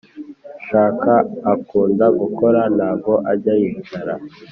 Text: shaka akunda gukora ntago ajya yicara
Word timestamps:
shaka 0.65 1.13
akunda 1.53 2.05
gukora 2.19 2.61
ntago 2.77 3.13
ajya 3.31 3.53
yicara 3.61 4.13